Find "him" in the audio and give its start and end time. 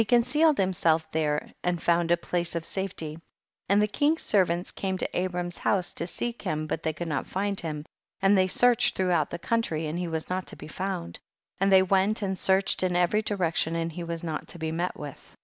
6.41-6.65, 7.59-7.85